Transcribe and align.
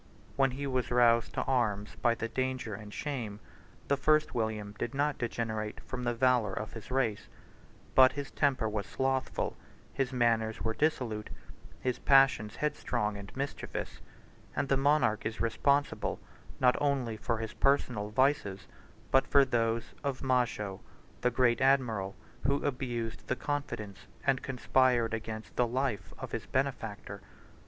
When 0.35 0.49
he 0.49 0.65
was 0.65 0.89
roused 0.89 1.35
to 1.35 1.43
arms 1.43 1.95
by 1.97 2.15
danger 2.15 2.73
and 2.73 2.91
shame, 2.91 3.39
the 3.87 3.95
first 3.95 4.33
William 4.33 4.73
did 4.79 4.95
not 4.95 5.19
degenerate 5.19 5.79
from 5.81 6.05
the 6.05 6.13
valor 6.15 6.53
of 6.55 6.73
his 6.73 6.89
race; 6.89 7.27
but 7.93 8.13
his 8.13 8.31
temper 8.31 8.67
was 8.67 8.87
slothful; 8.87 9.55
his 9.93 10.11
manners 10.11 10.61
were 10.63 10.73
dissolute; 10.73 11.29
his 11.81 11.99
passions 11.99 12.55
headstrong 12.55 13.15
and 13.15 13.31
mischievous; 13.37 14.01
and 14.55 14.69
the 14.69 14.75
monarch 14.75 15.23
is 15.23 15.39
responsible, 15.39 16.19
not 16.59 16.75
only 16.81 17.15
for 17.15 17.37
his 17.37 17.53
personal 17.53 18.09
vices, 18.09 18.67
but 19.11 19.27
for 19.27 19.45
those 19.45 19.93
of 20.03 20.23
Majo, 20.23 20.81
the 21.21 21.29
great 21.29 21.61
admiral, 21.61 22.15
who 22.45 22.55
abused 22.65 23.27
the 23.27 23.35
confidence, 23.35 24.07
and 24.25 24.41
conspired 24.41 25.13
against 25.13 25.55
the 25.57 25.67
life, 25.67 26.11
of 26.17 26.31
his 26.31 26.47
benefactor. 26.47 27.21